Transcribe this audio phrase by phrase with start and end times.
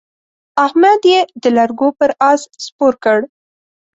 [0.65, 3.19] احمد يې د لرګو پر اس سپور کړ.